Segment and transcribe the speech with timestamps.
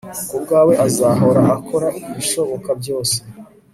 [0.29, 3.15] Kubwawe azahora akora ibishoboka byose